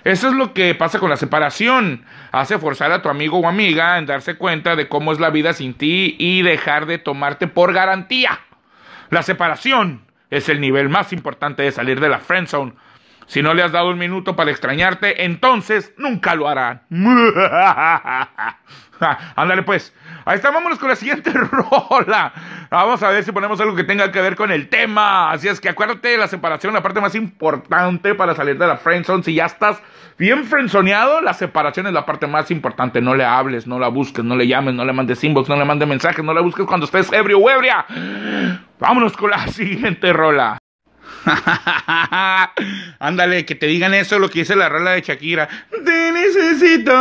Eso 0.05 0.29
es 0.29 0.35
lo 0.35 0.53
que 0.55 0.75
pasa 0.75 0.99
con 0.99 1.11
la 1.11 1.17
separación. 1.17 2.05
Hace 2.33 2.59
forzar 2.59 2.93
a 2.93 3.03
tu 3.03 3.09
amigo 3.09 3.39
o 3.39 3.49
amiga 3.49 3.99
en 3.99 4.07
darse 4.07 4.37
cuenta 4.37 4.77
de 4.77 4.89
cómo 4.89 5.13
es 5.13 5.21
la 5.21 5.31
vida 5.31 5.53
sin 5.53 5.75
ti 5.75 6.17
y 6.19 6.43
dejar 6.43 6.87
de 6.87 6.99
tomarte 6.99 7.47
por 7.47 7.73
garantía. 7.73 8.41
La 9.11 9.23
separación 9.23 10.03
es 10.31 10.49
el 10.49 10.61
nivel 10.61 10.89
más 10.89 11.13
importante 11.13 11.63
de 11.63 11.73
salir 11.73 12.01
de 12.01 12.09
la 12.09 12.19
friend 12.19 12.49
zone. 12.49 12.73
Si 13.27 13.43
no 13.43 13.55
le 13.55 13.63
has 13.63 13.73
dado 13.73 13.91
un 13.91 13.99
minuto 13.99 14.37
para 14.37 14.53
extrañarte, 14.53 15.25
entonces 15.25 15.93
nunca 15.97 16.35
lo 16.37 16.49
harán. 16.49 16.83
Ándale 19.37 19.63
pues. 19.63 19.95
Ahí 20.25 20.37
está, 20.37 20.51
vámonos 20.51 20.79
con 20.79 20.89
la 20.89 20.97
siguiente 20.97 21.31
rola. 21.35 22.33
Vamos 22.71 23.03
a 23.03 23.11
ver 23.11 23.23
si 23.23 23.33
ponemos 23.33 23.61
algo 23.61 23.77
que 23.77 23.85
tenga 23.85 24.11
que 24.11 24.21
ver 24.21 24.35
con 24.35 24.51
el 24.51 24.69
tema. 24.69 25.31
Así 25.31 25.47
es 25.49 25.61
que 25.61 25.69
acuérdate 25.69 26.09
de 26.09 26.19
la 26.19 26.27
separación, 26.27 26.75
la 26.75 26.83
parte 26.83 27.01
más 27.01 27.15
importante 27.15 28.15
para 28.15 28.35
salir 28.35 28.59
de 28.59 28.67
la 28.67 28.77
friendzone. 28.77 29.23
Si 29.23 29.35
ya 29.35 29.47
estás 29.47 29.81
bien 30.19 30.45
friendzoneado, 30.45 31.21
la 31.21 31.35
separación 31.35 31.87
es 31.87 31.93
la 31.93 32.05
parte 32.05 32.27
más 32.27 32.51
importante. 32.51 33.01
No 33.01 33.15
le 33.15 33.25
hables, 33.25 33.67
no 33.67 33.79
la 33.79 33.89
busques, 33.89 34.25
no 34.25 34.35
le 34.35 34.49
llames, 34.49 34.75
no 34.75 34.85
le 34.85 34.93
mandes 34.93 35.23
inbox, 35.23 35.49
no 35.49 35.57
le 35.57 35.65
mandes 35.65 35.89
mensajes, 35.89 36.25
no 36.25 36.35
la 36.35 36.41
busques 36.41 36.67
cuando 36.67 36.87
estés 36.87 37.13
ebrio 37.13 37.39
o 37.39 37.49
ebria. 37.49 37.87
Vámonos 38.81 39.17
con 39.17 39.31
la 39.31 39.47
siguiente 39.49 40.13
rola. 40.13 40.59
Ándale, 42.99 43.45
que 43.45 43.55
te 43.55 43.67
digan 43.67 43.95
eso, 43.95 44.19
lo 44.19 44.29
que 44.29 44.41
dice 44.41 44.57
la 44.57 44.69
rola 44.69 44.93
de 44.93 45.03
Shakira. 45.03 45.49
Te 45.85 46.13
necesito. 46.13 46.93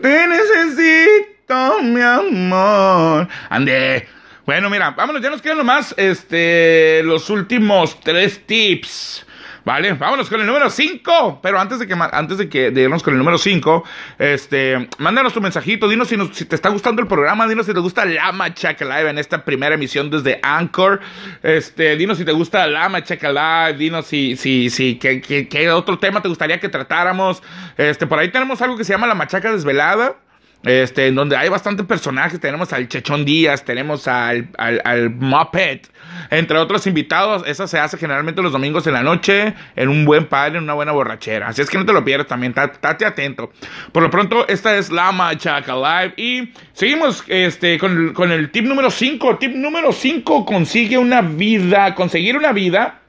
Te 0.00 0.26
necesito, 0.26 1.82
mi 1.82 2.00
amor. 2.00 3.28
Ande. 3.50 4.08
Bueno, 4.46 4.68
mira, 4.68 4.90
vámonos, 4.90 5.22
ya 5.22 5.30
nos 5.30 5.40
quedan 5.40 5.56
nomás 5.58 5.94
este, 5.96 7.02
los 7.02 7.30
últimos 7.30 7.98
tres 8.00 8.44
tips 8.46 9.24
Vale, 9.64 9.94
vámonos 9.94 10.28
con 10.28 10.40
el 10.40 10.46
número 10.46 10.68
5. 10.68 11.40
Pero 11.42 11.58
antes 11.58 11.78
de 11.78 11.86
que 11.86 11.96
antes 12.12 12.38
de 12.38 12.48
que 12.48 12.70
de 12.70 12.82
irnos 12.82 13.02
con 13.02 13.14
el 13.14 13.18
número 13.18 13.38
5, 13.38 13.84
este, 14.18 14.88
mándanos 14.98 15.32
tu 15.32 15.40
mensajito, 15.40 15.88
dinos 15.88 16.08
si, 16.08 16.16
si, 16.32 16.44
te 16.44 16.54
está 16.54 16.68
gustando 16.68 17.00
el 17.00 17.08
programa, 17.08 17.48
dinos 17.48 17.64
si 17.66 17.72
te 17.72 17.80
gusta 17.80 18.04
la 18.04 18.30
Machaca 18.32 18.84
Live 18.84 19.08
en 19.08 19.18
esta 19.18 19.44
primera 19.44 19.74
emisión 19.74 20.10
desde 20.10 20.38
Anchor. 20.42 21.00
Este, 21.42 21.96
dinos 21.96 22.18
si 22.18 22.26
te 22.26 22.32
gusta 22.32 22.66
la 22.66 22.88
Machaca 22.90 23.32
Live, 23.32 23.78
dinos 23.78 24.06
si 24.06 24.36
si 24.36 24.68
si 24.68 24.96
qué, 24.96 25.20
qué 25.20 25.70
otro 25.70 25.98
tema 25.98 26.20
te 26.20 26.28
gustaría 26.28 26.60
que 26.60 26.68
tratáramos. 26.68 27.42
Este, 27.78 28.06
por 28.06 28.18
ahí 28.18 28.30
tenemos 28.30 28.60
algo 28.60 28.76
que 28.76 28.84
se 28.84 28.92
llama 28.92 29.06
la 29.06 29.14
Machaca 29.14 29.50
Desvelada. 29.50 30.16
Este, 30.64 31.08
en 31.08 31.14
donde 31.14 31.36
hay 31.36 31.50
bastantes 31.50 31.84
personajes, 31.84 32.40
tenemos 32.40 32.72
al 32.72 32.88
Chechón 32.88 33.26
Díaz, 33.26 33.64
tenemos 33.64 34.08
al, 34.08 34.48
al, 34.56 34.80
al 34.84 35.10
Muppet, 35.10 35.90
entre 36.30 36.58
otros 36.58 36.86
invitados. 36.86 37.42
Esa 37.46 37.66
se 37.66 37.78
hace 37.78 37.96
generalmente 37.96 38.42
los 38.42 38.52
domingos 38.52 38.86
en 38.86 38.94
la 38.94 39.02
noche, 39.02 39.54
en 39.76 39.88
un 39.88 40.04
buen 40.04 40.26
padre, 40.26 40.58
en 40.58 40.64
una 40.64 40.74
buena 40.74 40.92
borrachera. 40.92 41.48
Así 41.48 41.62
es 41.62 41.70
que 41.70 41.78
no 41.78 41.86
te 41.86 41.92
lo 41.92 42.04
pierdas 42.04 42.26
también, 42.26 42.54
estate 42.56 43.04
atento. 43.04 43.52
Por 43.92 44.02
lo 44.02 44.10
pronto, 44.10 44.46
esta 44.48 44.76
es 44.76 44.90
la 44.90 45.12
Machaca 45.12 45.74
Live. 45.74 46.14
Y 46.16 46.52
seguimos 46.72 47.24
este, 47.28 47.78
con, 47.78 48.32
el 48.32 48.50
tip 48.50 48.64
número 48.64 48.90
5. 48.90 49.38
Tip 49.38 49.54
número 49.54 49.92
5, 49.92 50.44
consigue 50.44 50.98
una 50.98 51.22
vida. 51.22 51.94
Conseguir 51.94 52.36
una 52.36 52.52
vida 52.52 53.00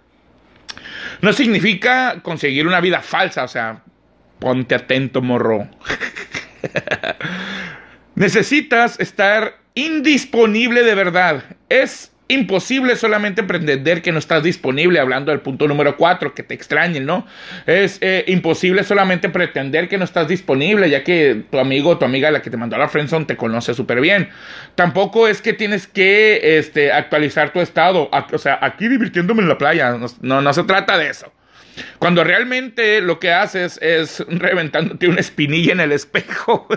no 1.22 1.34
significa 1.34 2.22
conseguir 2.22 2.68
una 2.68 2.82
vida 2.82 3.02
falsa, 3.02 3.44
o 3.44 3.48
sea, 3.48 3.82
ponte 4.40 4.76
atento, 4.76 5.22
morro. 5.22 5.68
Necesitas 8.16 9.00
estar 9.00 9.58
indisponible 9.74 10.84
de 10.84 10.96
verdad. 10.96 11.44
Es 11.70 12.12
imposible 12.28 12.96
solamente 12.96 13.44
pretender 13.44 14.02
que 14.02 14.12
no 14.12 14.20
estás 14.20 14.44
disponible, 14.44 15.00
hablando 15.00 15.32
del 15.32 15.42
punto 15.42 15.68
número 15.68 15.96
4, 15.98 16.34
que 16.34 16.44
te 16.44 16.54
extrañen, 16.54 17.06
¿no? 17.06 17.28
Es 17.68 18.00
eh, 18.02 18.24
imposible 18.28 18.84
solamente 18.84 19.30
pretender 19.30 19.88
que 19.88 19.98
no 19.98 20.04
estás 20.04 20.28
disponible, 20.28 20.90
ya 20.90 21.04
que 21.04 21.44
tu 21.52 21.60
amigo 21.60 21.92
o 21.92 21.98
tu 21.98 22.06
amiga, 22.06 22.32
la 22.32 22.42
que 22.42 22.50
te 22.50 22.58
mandó 22.58 22.76
a 22.76 22.80
la 22.80 22.88
friendzone, 22.88 23.26
te 23.26 23.38
conoce 23.38 23.74
súper 23.74 24.02
bien. 24.02 24.30
Tampoco 24.76 25.28
es 25.28 25.42
que 25.42 25.54
tienes 25.54 25.88
que 25.88 26.58
este, 26.58 26.92
actualizar 26.92 27.54
tu 27.54 27.60
estado, 27.60 28.10
o 28.12 28.38
sea, 28.38 28.58
aquí 28.62 28.88
divirtiéndome 28.88 29.44
en 29.44 29.50
la 29.50 29.58
playa, 29.58 29.98
no, 30.22 30.42
no 30.42 30.54
se 30.54 30.64
trata 30.64 30.98
de 30.98 31.10
eso. 31.10 31.32
Cuando 32.00 32.24
realmente 32.24 33.02
lo 33.02 33.20
que 33.20 33.32
haces 33.32 33.80
es 33.82 34.24
reventándote 34.28 35.08
una 35.08 35.20
espinilla 35.20 35.74
en 35.74 35.80
el 35.80 35.92
espejo. 35.92 36.68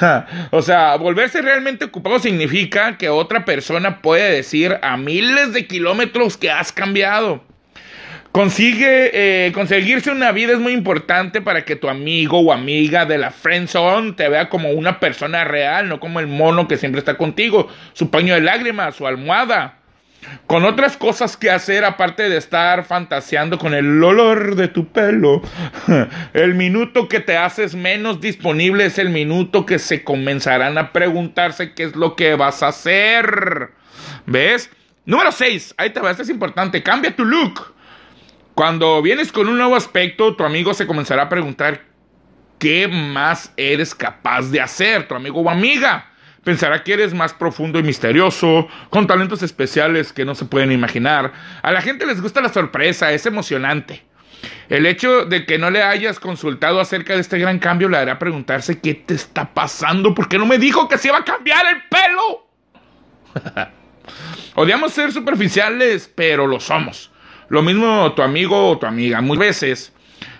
o 0.50 0.62
sea, 0.62 0.96
volverse 0.96 1.42
realmente 1.42 1.84
ocupado 1.84 2.18
significa 2.18 2.98
que 2.98 3.08
otra 3.08 3.44
persona 3.44 4.02
puede 4.02 4.30
decir 4.32 4.78
a 4.82 4.96
miles 4.96 5.52
de 5.52 5.66
kilómetros 5.66 6.36
que 6.36 6.50
has 6.50 6.72
cambiado. 6.72 7.44
Consigue, 8.32 9.10
eh, 9.14 9.52
conseguirse 9.52 10.10
una 10.10 10.30
vida 10.30 10.52
es 10.52 10.58
muy 10.58 10.74
importante 10.74 11.40
para 11.40 11.64
que 11.64 11.74
tu 11.74 11.88
amigo 11.88 12.38
o 12.40 12.52
amiga 12.52 13.06
de 13.06 13.16
la 13.16 13.30
friendzone 13.30 14.12
te 14.12 14.28
vea 14.28 14.50
como 14.50 14.72
una 14.72 15.00
persona 15.00 15.44
real, 15.44 15.88
no 15.88 16.00
como 16.00 16.20
el 16.20 16.26
mono 16.26 16.68
que 16.68 16.76
siempre 16.76 16.98
está 16.98 17.16
contigo, 17.16 17.68
su 17.94 18.10
paño 18.10 18.34
de 18.34 18.42
lágrimas, 18.42 18.96
su 18.96 19.06
almohada 19.06 19.78
con 20.46 20.64
otras 20.64 20.96
cosas 20.96 21.36
que 21.36 21.50
hacer 21.50 21.84
aparte 21.84 22.28
de 22.28 22.36
estar 22.36 22.84
fantaseando 22.84 23.58
con 23.58 23.74
el 23.74 24.02
olor 24.02 24.54
de 24.54 24.68
tu 24.68 24.86
pelo. 24.88 25.42
El 26.34 26.54
minuto 26.54 27.08
que 27.08 27.20
te 27.20 27.36
haces 27.36 27.74
menos 27.74 28.20
disponible 28.20 28.86
es 28.86 28.98
el 28.98 29.10
minuto 29.10 29.66
que 29.66 29.78
se 29.78 30.04
comenzarán 30.04 30.78
a 30.78 30.92
preguntarse 30.92 31.74
qué 31.74 31.84
es 31.84 31.96
lo 31.96 32.16
que 32.16 32.34
vas 32.34 32.62
a 32.62 32.68
hacer. 32.68 33.70
¿Ves? 34.26 34.70
Número 35.04 35.32
6, 35.32 35.74
ahí 35.78 35.90
te 35.90 36.00
va, 36.00 36.10
esto 36.10 36.22
es 36.22 36.28
importante, 36.28 36.82
cambia 36.82 37.14
tu 37.14 37.24
look. 37.24 37.74
Cuando 38.54 39.02
vienes 39.02 39.30
con 39.30 39.48
un 39.48 39.58
nuevo 39.58 39.76
aspecto, 39.76 40.34
tu 40.34 40.44
amigo 40.44 40.74
se 40.74 40.86
comenzará 40.86 41.24
a 41.24 41.28
preguntar 41.28 41.82
qué 42.58 42.88
más 42.88 43.52
eres 43.56 43.94
capaz 43.94 44.50
de 44.50 44.60
hacer, 44.60 45.06
tu 45.06 45.14
amigo 45.14 45.40
o 45.40 45.50
amiga 45.50 46.10
pensará 46.46 46.84
que 46.84 46.92
eres 46.92 47.12
más 47.12 47.34
profundo 47.34 47.80
y 47.80 47.82
misterioso, 47.82 48.68
con 48.90 49.08
talentos 49.08 49.42
especiales 49.42 50.12
que 50.12 50.24
no 50.24 50.36
se 50.36 50.44
pueden 50.44 50.70
imaginar. 50.70 51.32
A 51.60 51.72
la 51.72 51.82
gente 51.82 52.06
les 52.06 52.22
gusta 52.22 52.40
la 52.40 52.50
sorpresa, 52.50 53.10
es 53.10 53.26
emocionante. 53.26 54.04
El 54.68 54.86
hecho 54.86 55.24
de 55.24 55.44
que 55.44 55.58
no 55.58 55.70
le 55.70 55.82
hayas 55.82 56.20
consultado 56.20 56.80
acerca 56.80 57.14
de 57.14 57.20
este 57.20 57.40
gran 57.40 57.58
cambio 57.58 57.88
le 57.88 57.96
hará 57.96 58.20
preguntarse 58.20 58.78
qué 58.78 58.94
te 58.94 59.14
está 59.14 59.52
pasando, 59.54 60.14
¿por 60.14 60.28
qué 60.28 60.38
no 60.38 60.46
me 60.46 60.58
dijo 60.58 60.88
que 60.88 60.98
se 60.98 61.08
iba 61.08 61.18
a 61.18 61.24
cambiar 61.24 61.66
el 61.66 61.82
pelo? 61.90 62.46
Odiamos 64.54 64.92
ser 64.92 65.10
superficiales, 65.10 66.08
pero 66.14 66.46
lo 66.46 66.60
somos. 66.60 67.10
Lo 67.48 67.60
mismo 67.60 68.12
tu 68.12 68.22
amigo 68.22 68.70
o 68.70 68.78
tu 68.78 68.86
amiga. 68.86 69.20
Muchas 69.20 69.40
veces 69.40 69.92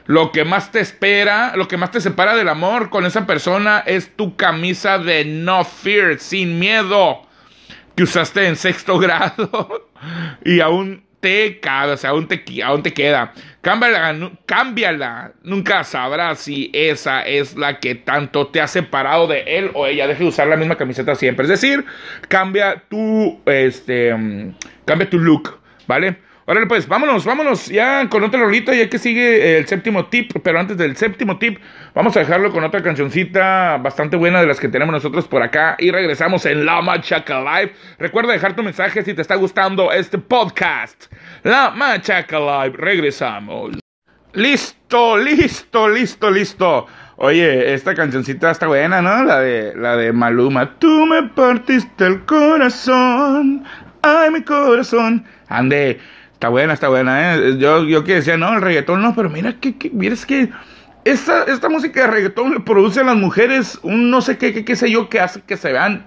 lo 0.07 0.33
que 0.33 0.45
más 0.45 0.71
te 0.73 0.81
espera, 0.81 1.55
lo 1.57 1.69
que 1.69 1.77
más 1.77 1.91
te 1.91 2.01
separa 2.01 2.37
del 2.37 2.49
amor 2.49 2.91
con 2.91 3.07
esa 3.07 3.27
persona 3.27 3.83
es 3.87 4.15
tu 4.17 4.37
camisa 4.37 4.99
de 4.99 5.25
no 5.25 5.65
fear, 5.65 6.19
sin 6.19 6.59
miedo, 6.59 7.23
que 7.97 8.05
usaste 8.05 8.47
en 8.47 8.57
sexto 8.57 8.99
grado 9.01 9.89
y 10.45 10.61
aún 10.61 11.05
te 11.21 11.59
cabe, 11.59 11.93
o 11.93 11.97
sea, 11.97 12.11
aún 12.11 12.29
te, 12.29 12.45
queda. 12.45 13.33
Cámbiala, 13.63 14.31
cámbiala. 14.47 15.33
Nunca 15.43 15.83
sabrás 15.83 16.39
si 16.39 16.71
esa 16.73 17.23
es 17.23 17.57
la 17.57 17.81
que 17.81 17.97
tanto 17.97 18.47
te 18.49 18.61
ha 18.61 18.69
separado 18.69 19.27
de 19.27 19.41
él 19.41 19.71
o 19.75 19.87
ella. 19.87 20.07
Deje 20.07 20.23
de 20.23 20.29
usar 20.29 20.47
la 20.47 20.57
misma 20.57 20.77
camiseta 20.77 21.17
siempre. 21.17 21.45
Es 21.45 21.51
decir, 21.51 21.85
cambia 22.29 22.85
tu, 22.89 23.41
este, 23.47 24.15
mm, 24.15 24.55
cambia 24.85 25.11
tu 25.11 25.19
look, 25.19 25.59
¿vale? 25.89 26.19
Órale, 26.49 26.67
pues, 26.69 26.87
vámonos, 26.87 27.25
vámonos 27.25 27.67
ya 27.67 28.09
con 28.09 28.23
otra 28.23 28.39
rolita, 28.39 28.73
ya 28.73 28.89
que 28.89 29.01
sigue 29.01 29.59
el 29.59 29.67
séptimo 29.67 30.07
tip. 30.07 30.31
Pero 30.45 30.61
antes 30.61 30.77
del 30.77 30.97
séptimo 30.97 31.39
tip, 31.39 31.59
vamos 31.93 32.17
a 32.17 32.21
dejarlo 32.21 32.53
con 32.53 32.63
otra 32.63 32.85
cancioncita 32.85 33.79
bastante 33.79 34.17
buena 34.17 34.41
de 34.41 34.47
las 34.47 34.61
que 34.61 34.69
tenemos 34.69 34.93
nosotros 34.93 35.27
por 35.27 35.43
acá. 35.43 35.75
Y 35.81 35.91
regresamos 35.91 36.47
en 36.47 36.65
La 36.65 36.81
Machaca 36.83 37.41
Live. 37.41 37.73
Recuerda 37.99 38.33
dejar 38.33 38.55
tu 38.55 38.63
mensaje 38.63 39.03
si 39.03 39.13
te 39.13 39.23
está 39.23 39.35
gustando 39.35 39.91
este 39.91 40.19
podcast. 40.19 41.13
La 41.43 41.71
Machaca 41.71 42.39
Live, 42.39 42.77
regresamos. 42.77 43.77
Listo, 44.33 45.19
listo, 45.19 45.89
listo, 45.89 46.31
listo. 46.31 46.87
Oye, 47.17 47.75
esta 47.75 47.93
cancioncita 47.97 48.53
está 48.53 48.69
buena, 48.69 49.03
¿no? 49.03 49.25
La 49.25 49.41
de, 49.41 49.73
la 49.75 49.97
de 49.97 50.13
Maluma. 50.13 50.79
Tú 50.79 51.07
me 51.07 51.25
partiste 51.25 52.07
el 52.07 52.25
corazón. 52.25 53.65
Ay, 54.03 54.31
mi 54.31 54.43
corazón. 54.43 55.25
Ande. 55.49 55.99
Está 56.47 56.53
buena, 56.53 56.75
está 56.75 56.89
buena, 56.89 57.35
¿eh? 57.35 57.57
Yo, 57.59 57.83
yo 57.83 58.05
que 58.05 58.15
decía, 58.15 58.37
no, 58.37 58.55
el 58.55 58.61
reggaetón 58.61 59.03
no, 59.03 59.17
pero 59.17 59.29
mira 59.29 59.55
que, 59.59 59.77
que 59.77 59.91
mira, 59.91 60.15
que 60.29 60.49
esta, 61.03 61.43
esta 61.43 61.69
música 61.69 62.03
de 62.03 62.07
reggaetón 62.07 62.53
le 62.53 62.61
produce 62.61 63.01
a 63.01 63.03
las 63.03 63.17
mujeres 63.17 63.81
un 63.83 64.13
no 64.13 64.21
sé 64.21 64.39
qué, 64.39 64.53
qué, 64.55 64.65
qué 64.65 64.77
sé 64.77 64.89
yo, 64.89 65.09
que 65.09 65.19
hace 65.19 65.41
que 65.41 65.57
se 65.57 65.73
vean 65.73 66.07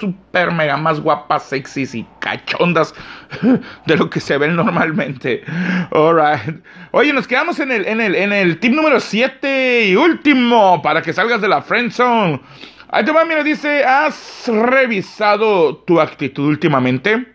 super 0.00 0.52
mega 0.52 0.78
más 0.78 1.00
guapas, 1.00 1.42
sexys 1.42 1.94
y 1.94 2.06
cachondas 2.18 2.94
de 3.86 3.96
lo 3.98 4.08
que 4.08 4.20
se 4.20 4.38
ven 4.38 4.56
normalmente. 4.56 5.44
Alright. 5.90 6.64
Oye, 6.92 7.12
nos 7.12 7.28
quedamos 7.28 7.60
en 7.60 7.70
el, 7.70 7.84
en 7.84 8.00
el, 8.00 8.14
en 8.14 8.32
el 8.32 8.58
tip 8.60 8.72
número 8.72 9.00
7 9.00 9.84
y 9.84 9.96
último 9.96 10.80
para 10.80 11.02
que 11.02 11.12
salgas 11.12 11.42
de 11.42 11.48
la 11.48 11.60
friend 11.60 11.92
zone. 11.92 12.40
Ahí 12.88 13.04
te 13.04 13.12
va, 13.12 13.26
mira, 13.26 13.42
dice, 13.42 13.84
¿has 13.84 14.48
revisado 14.48 15.76
tu 15.76 16.00
actitud 16.00 16.48
últimamente? 16.48 17.34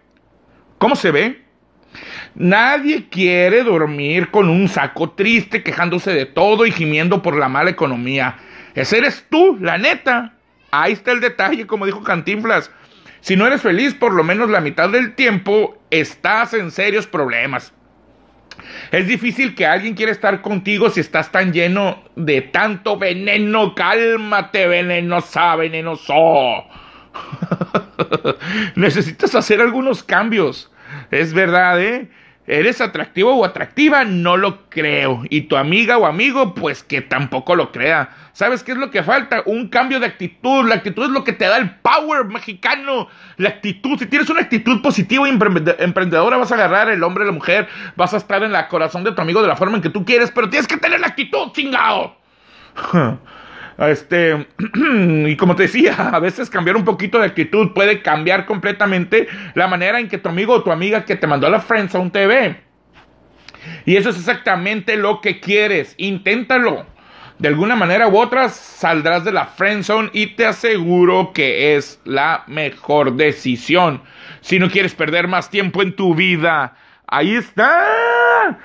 ¿Cómo 0.79 0.95
se 0.95 1.11
ve? 1.11 1.48
Nadie 2.35 3.07
quiere 3.09 3.63
dormir 3.63 4.31
con 4.31 4.49
un 4.49 4.67
saco 4.67 5.11
triste, 5.11 5.63
quejándose 5.63 6.13
de 6.13 6.25
todo 6.25 6.65
y 6.65 6.71
gimiendo 6.71 7.21
por 7.21 7.35
la 7.35 7.49
mala 7.49 7.69
economía. 7.69 8.37
Ese 8.75 8.99
eres 8.99 9.25
tú, 9.29 9.57
la 9.59 9.77
neta. 9.77 10.33
Ahí 10.71 10.93
está 10.93 11.11
el 11.11 11.21
detalle, 11.21 11.67
como 11.67 11.85
dijo 11.85 12.03
Cantinflas. 12.03 12.71
Si 13.21 13.35
no 13.35 13.45
eres 13.45 13.61
feliz 13.61 13.93
por 13.93 14.13
lo 14.13 14.23
menos 14.23 14.49
la 14.49 14.61
mitad 14.61 14.89
del 14.89 15.15
tiempo, 15.15 15.77
estás 15.89 16.53
en 16.53 16.71
serios 16.71 17.07
problemas. 17.07 17.73
Es 18.91 19.07
difícil 19.07 19.55
que 19.55 19.65
alguien 19.65 19.93
quiera 19.93 20.11
estar 20.11 20.41
contigo 20.41 20.89
si 20.89 20.99
estás 20.99 21.31
tan 21.31 21.53
lleno 21.53 22.03
de 22.15 22.41
tanto 22.41 22.97
veneno. 22.97 23.73
Cálmate, 23.75 24.67
venenosa, 24.67 25.55
venenoso. 25.55 26.13
Necesitas 28.75 29.35
hacer 29.35 29.61
algunos 29.61 30.03
cambios. 30.03 30.71
Es 31.11 31.33
verdad, 31.33 31.81
¿eh? 31.81 32.09
¿Eres 32.49 32.81
atractivo 32.81 33.35
o 33.35 33.45
atractiva? 33.45 34.03
No 34.05 34.35
lo 34.35 34.67
creo. 34.69 35.21
Y 35.29 35.41
tu 35.41 35.55
amiga 35.55 35.99
o 35.99 36.07
amigo, 36.07 36.55
pues 36.55 36.81
que 36.81 36.99
tampoco 36.99 37.55
lo 37.55 37.71
crea. 37.71 38.09
¿Sabes 38.33 38.63
qué 38.63 38.71
es 38.71 38.79
lo 38.79 38.89
que 38.89 39.03
falta? 39.03 39.43
Un 39.45 39.67
cambio 39.67 39.99
de 39.99 40.07
actitud. 40.07 40.67
La 40.67 40.73
actitud 40.73 41.03
es 41.03 41.11
lo 41.11 41.23
que 41.23 41.33
te 41.33 41.45
da 41.45 41.57
el 41.57 41.69
power 41.81 42.25
mexicano. 42.25 43.07
La 43.37 43.49
actitud. 43.49 43.99
Si 43.99 44.07
tienes 44.07 44.31
una 44.31 44.41
actitud 44.41 44.81
positiva 44.81 45.29
y 45.29 45.31
emprendedora, 45.31 46.37
vas 46.37 46.51
a 46.51 46.55
agarrar 46.55 46.89
el 46.89 47.03
hombre 47.03 47.23
o 47.23 47.27
la 47.27 47.33
mujer. 47.33 47.67
Vas 47.95 48.15
a 48.15 48.17
estar 48.17 48.41
en 48.41 48.55
el 48.55 48.67
corazón 48.67 49.03
de 49.03 49.11
tu 49.11 49.21
amigo 49.21 49.43
de 49.43 49.47
la 49.47 49.55
forma 49.55 49.75
en 49.75 49.83
que 49.83 49.91
tú 49.91 50.03
quieres. 50.03 50.31
Pero 50.31 50.49
tienes 50.49 50.65
que 50.65 50.77
tener 50.77 50.99
la 51.01 51.07
actitud, 51.07 51.51
chingado. 51.51 52.15
Este, 53.87 54.47
y 55.27 55.35
como 55.37 55.55
te 55.55 55.63
decía, 55.63 56.09
a 56.09 56.19
veces 56.19 56.49
cambiar 56.49 56.75
un 56.75 56.85
poquito 56.85 57.19
de 57.19 57.27
actitud 57.27 57.73
puede 57.73 58.01
cambiar 58.01 58.45
completamente 58.45 59.27
la 59.55 59.67
manera 59.67 59.99
en 59.99 60.09
que 60.09 60.17
tu 60.17 60.29
amigo 60.29 60.53
o 60.53 60.63
tu 60.63 60.71
amiga 60.71 61.05
que 61.05 61.15
te 61.15 61.27
mandó 61.27 61.47
a 61.47 61.51
la 61.51 61.61
Friendzone 61.61 62.09
TV. 62.09 62.69
Y 63.85 63.95
eso 63.95 64.09
es 64.09 64.17
exactamente 64.17 64.97
lo 64.97 65.21
que 65.21 65.39
quieres. 65.39 65.93
Inténtalo. 65.97 66.85
De 67.39 67.47
alguna 67.47 67.77
manera 67.77 68.09
u 68.09 68.17
otra 68.17 68.49
saldrás 68.49 69.23
de 69.23 69.31
la 69.31 69.45
friend 69.45 69.83
zone 69.83 70.09
y 70.11 70.27
te 70.35 70.45
aseguro 70.45 71.31
que 71.31 71.77
es 71.77 72.01
la 72.03 72.43
mejor 72.47 73.13
decisión. 73.13 74.01
Si 74.41 74.59
no 74.59 74.69
quieres 74.69 74.93
perder 74.93 75.29
más 75.29 75.49
tiempo 75.49 75.81
en 75.81 75.95
tu 75.95 76.13
vida, 76.13 76.75
ahí 77.07 77.35
está. 77.35 78.59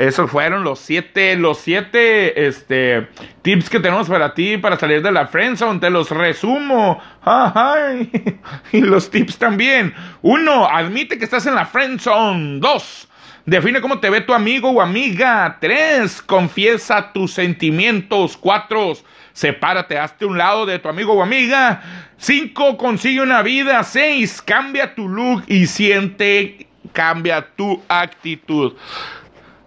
Esos 0.00 0.30
fueron 0.30 0.64
los 0.64 0.78
siete, 0.78 1.36
los 1.36 1.58
siete, 1.58 2.46
este, 2.46 3.06
tips 3.42 3.68
que 3.68 3.80
tenemos 3.80 4.08
para 4.08 4.32
ti 4.32 4.56
para 4.56 4.78
salir 4.78 5.02
de 5.02 5.12
la 5.12 5.26
friendzone. 5.26 5.78
Te 5.78 5.90
los 5.90 6.08
resumo. 6.10 6.98
Y 8.72 8.80
los 8.80 9.10
tips 9.10 9.36
también. 9.36 9.92
Uno, 10.22 10.66
admite 10.66 11.18
que 11.18 11.24
estás 11.26 11.44
en 11.44 11.54
la 11.54 11.66
friendzone. 11.66 12.60
Dos, 12.60 13.10
define 13.44 13.82
cómo 13.82 14.00
te 14.00 14.08
ve 14.08 14.22
tu 14.22 14.32
amigo 14.32 14.70
o 14.70 14.80
amiga. 14.80 15.58
Tres, 15.60 16.22
confiesa 16.22 17.12
tus 17.12 17.34
sentimientos. 17.34 18.38
Cuatro, 18.38 18.94
sepárate, 19.34 19.98
hazte 19.98 20.24
un 20.24 20.38
lado 20.38 20.64
de 20.64 20.78
tu 20.78 20.88
amigo 20.88 21.12
o 21.12 21.22
amiga. 21.22 21.82
Cinco, 22.16 22.78
consigue 22.78 23.20
una 23.20 23.42
vida. 23.42 23.82
Seis, 23.82 24.40
cambia 24.40 24.94
tu 24.94 25.06
look 25.10 25.44
y 25.46 25.66
siente, 25.66 26.68
cambia 26.94 27.46
tu 27.54 27.82
actitud. 27.86 28.72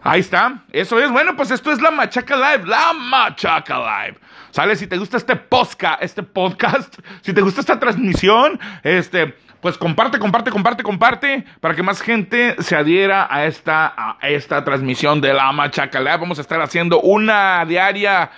Ahí 0.04 0.20
está. 0.20 0.64
Eso 0.72 1.00
es. 1.00 1.10
Bueno, 1.10 1.36
pues 1.36 1.50
esto 1.52 1.72
es 1.72 1.82
la 1.82 1.90
Machaca 1.90 2.36
Live. 2.36 2.68
La 2.68 2.92
Machaca 2.94 3.78
Live. 3.78 4.20
¿Sale? 4.52 4.76
Si 4.76 4.86
te 4.86 4.98
gusta 4.98 5.18
este 5.18 5.36
podcast, 5.36 6.04
este 6.04 6.22
podcast, 6.22 7.00
si 7.22 7.34
te 7.34 7.42
gusta 7.42 7.62
esta 7.62 7.80
transmisión, 7.80 8.60
este, 8.84 9.36
pues 9.62 9.78
comparte, 9.78 10.20
comparte, 10.20 10.52
comparte, 10.52 10.84
comparte, 10.84 11.46
para 11.62 11.74
que 11.74 11.84
más 11.84 12.02
gente 12.02 12.56
se 12.62 12.76
adhiera 12.76 13.28
a 13.32 13.46
esta, 13.46 13.94
a 13.96 14.30
esta 14.30 14.64
transmisión 14.64 15.22
de 15.22 15.34
la 15.34 15.52
Machaca 15.54 16.00
Live. 16.00 16.18
Vamos 16.18 16.38
a 16.38 16.42
estar 16.42 16.62
haciendo 16.62 17.00
una 17.00 17.66
diaria 17.66 18.30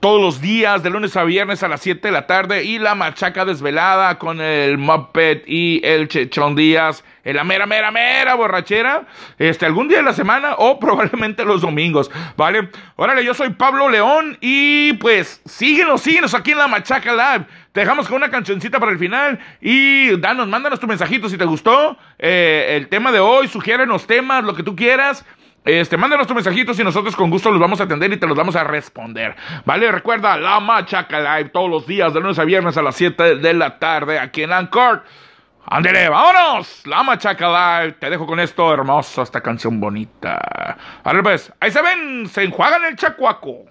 todos 0.00 0.20
los 0.20 0.40
días, 0.40 0.82
de 0.82 0.88
lunes 0.88 1.14
a 1.16 1.24
viernes 1.24 1.62
a 1.62 1.68
las 1.68 1.82
7 1.82 2.08
de 2.08 2.12
la 2.12 2.26
tarde, 2.26 2.64
y 2.64 2.78
la 2.78 2.94
machaca 2.94 3.44
desvelada 3.44 4.18
con 4.18 4.40
el 4.40 4.78
Muppet 4.78 5.44
y 5.46 5.82
el 5.84 6.08
Chechón 6.08 6.56
Díaz, 6.56 7.04
en 7.22 7.36
la 7.36 7.44
mera, 7.44 7.66
mera, 7.66 7.90
mera 7.90 8.34
borrachera, 8.34 9.06
este, 9.38 9.66
algún 9.66 9.88
día 9.88 9.98
de 9.98 10.04
la 10.04 10.14
semana 10.14 10.54
o 10.56 10.80
probablemente 10.80 11.44
los 11.44 11.60
domingos, 11.60 12.10
¿vale? 12.36 12.70
Órale, 12.96 13.22
yo 13.22 13.34
soy 13.34 13.50
Pablo 13.50 13.90
León 13.90 14.38
y 14.40 14.94
pues 14.94 15.42
síguenos, 15.44 16.00
síguenos 16.00 16.32
aquí 16.34 16.52
en 16.52 16.58
la 16.58 16.68
Machaca 16.68 17.12
Live. 17.12 17.46
Te 17.72 17.80
dejamos 17.80 18.08
con 18.08 18.16
una 18.16 18.30
cancioncita 18.30 18.80
para 18.80 18.92
el 18.92 18.98
final 18.98 19.38
y 19.60 20.16
danos, 20.18 20.48
mándanos 20.48 20.80
tu 20.80 20.86
mensajito 20.86 21.28
si 21.28 21.36
te 21.36 21.44
gustó 21.44 21.96
eh, 22.18 22.76
el 22.76 22.88
tema 22.88 23.12
de 23.12 23.20
hoy, 23.20 23.48
sugiérenos 23.48 24.06
temas, 24.06 24.42
lo 24.44 24.54
que 24.54 24.62
tú 24.62 24.74
quieras. 24.74 25.24
Este, 25.64 25.98
mándanos 25.98 26.26
tus 26.26 26.34
mensajitos 26.34 26.78
y 26.80 26.84
nosotros 26.84 27.14
con 27.14 27.28
gusto 27.28 27.50
los 27.50 27.60
vamos 27.60 27.80
a 27.80 27.84
atender 27.84 28.10
y 28.12 28.16
te 28.16 28.26
los 28.26 28.36
vamos 28.36 28.56
a 28.56 28.64
responder. 28.64 29.36
¿Vale? 29.66 29.92
Recuerda 29.92 30.38
La 30.38 30.58
Machaca 30.58 31.20
Live 31.20 31.50
todos 31.50 31.68
los 31.68 31.86
días 31.86 32.14
de 32.14 32.20
lunes 32.20 32.38
a 32.38 32.44
viernes 32.44 32.76
a 32.78 32.82
las 32.82 32.96
7 32.96 33.36
de 33.36 33.54
la 33.54 33.78
tarde 33.78 34.18
aquí 34.18 34.42
en 34.42 34.52
Anchor. 34.52 35.04
Ándele, 35.66 36.08
vámonos. 36.08 36.86
La 36.86 37.02
Machaca 37.02 37.82
Live. 37.82 37.92
Te 38.00 38.08
dejo 38.08 38.26
con 38.26 38.40
esto 38.40 38.72
hermoso, 38.72 39.22
esta 39.22 39.42
canción 39.42 39.78
bonita. 39.78 40.76
A 41.04 41.12
ver, 41.12 41.22
pues, 41.22 41.52
ahí 41.60 41.70
se 41.70 41.82
ven, 41.82 42.26
se 42.26 42.42
enjuagan 42.44 42.84
el 42.86 42.96
chacuaco. 42.96 43.66